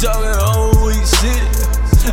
talking 0.00 0.36
whole 0.36 0.76
week 0.84 1.04
city. 1.08 1.40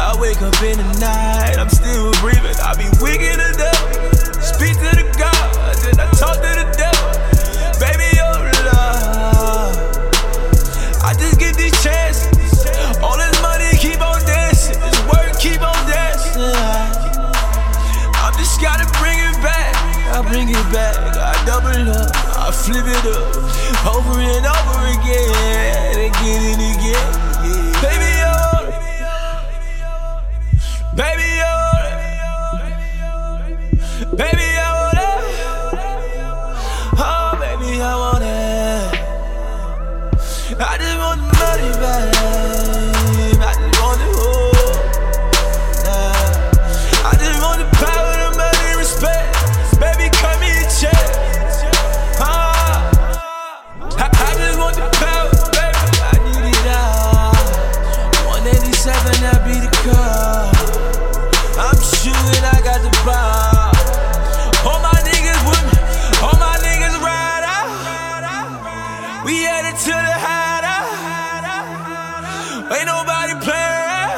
I 0.00 0.16
wake 0.18 0.40
up 0.40 0.56
in 0.64 0.78
the 0.80 0.88
night, 0.98 1.58
I'm 1.60 1.68
still 1.68 2.10
breathing. 2.24 2.56
I 2.64 2.72
be 2.72 2.88
wicked 3.04 3.36
to 3.36 3.52
death. 3.52 4.40
Speak 4.40 4.80
to 4.80 4.90
the 4.96 5.04
God, 5.20 5.76
then 5.84 6.00
I 6.00 6.08
talk 6.16 6.40
to 6.40 6.50
the 6.56 6.66
devil. 6.72 7.12
Baby, 7.76 8.08
your 8.16 8.48
love. 8.64 9.76
I 11.04 11.12
just 11.20 11.38
get 11.38 11.56
these 11.56 11.76
chances. 11.84 12.64
All 13.04 13.16
this 13.20 13.36
money 13.44 13.68
keep 13.76 14.00
on 14.00 14.24
dancing. 14.24 14.80
This 14.80 15.00
work 15.12 15.36
keep 15.36 15.60
on 15.60 15.76
dancing. 15.84 16.40
I 18.16 18.32
just 18.40 18.56
gotta 18.56 18.88
bring 18.96 19.20
it 19.20 19.36
back. 19.44 19.76
I 20.16 20.24
bring 20.24 20.48
it 20.48 20.66
back. 20.72 20.96
I 20.96 21.36
double 21.44 21.76
up. 21.92 22.08
I 22.40 22.50
flip 22.50 22.88
it 22.88 23.04
up. 23.04 23.36
Over 23.84 24.18
and 24.18 24.46
over 24.48 24.55
Baby, 30.96 31.24
it. 31.24 31.92
Baby, 34.16 34.48
I 34.56 34.70
want 34.80 34.98
it. 34.98 35.20
Oh, 36.98 37.36
baby, 37.38 37.70
I 37.82 37.84
want 38.00 38.24
it. 38.24 38.96
I 40.58 40.78
just 40.78 40.96
want 40.98 41.20
the 41.20 41.26
money 41.38 41.70
back. 41.80 42.35
Headed 69.66 69.80
to 69.80 69.90
the 69.90 70.16
hideout. 70.26 70.86
Ain't 72.72 72.86
nobody 72.86 73.34
playing. 73.44 74.10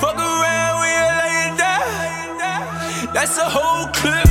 Fuck 0.00 0.16
around, 0.16 0.80
we 0.82 0.88
ain't 0.88 1.16
laying 1.22 1.56
down. 1.58 3.12
That's 3.14 3.36
a 3.38 3.44
whole 3.44 3.86
clip, 3.88 4.27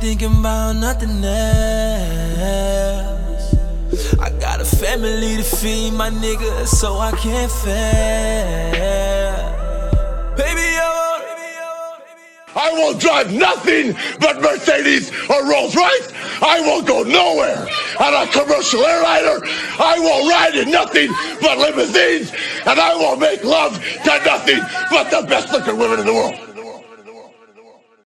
thinking 0.00 0.40
about 0.40 0.76
nothing 0.76 1.24
else. 1.24 1.54
I 4.20 4.30
got 4.38 4.60
a 4.60 4.64
family 4.64 5.36
to 5.36 5.42
feed, 5.42 5.92
my 5.92 6.10
nigga, 6.10 6.66
so 6.66 6.98
I 6.98 7.12
can't 7.12 7.50
fail. 7.50 7.72
Baby, 10.36 10.60
I 10.60 10.88
want 10.96 11.22
it. 11.22 11.36
I 12.56 12.72
will 12.72 12.98
drive 12.98 13.32
nothing 13.32 13.94
but 14.20 14.40
Mercedes 14.40 15.10
or 15.30 15.48
Rolls 15.48 15.74
Royce. 15.74 16.12
I 16.42 16.60
will 16.60 16.82
go 16.82 17.02
nowhere 17.02 17.66
on 18.00 18.14
a 18.14 18.26
commercial 18.30 18.84
airliner. 18.84 19.40
I 19.78 19.98
will 19.98 20.28
ride 20.28 20.56
in 20.56 20.70
nothing 20.70 21.10
but 21.40 21.58
limousines, 21.58 22.32
and 22.66 22.78
I 22.80 22.94
will 22.94 23.16
make 23.16 23.44
love 23.44 23.82
to 24.04 24.20
nothing 24.24 24.60
but 24.90 25.10
the 25.10 25.22
best 25.26 25.52
looking 25.52 25.78
women 25.78 26.00
in 26.00 26.06
the 26.06 26.14
world. 26.14 26.55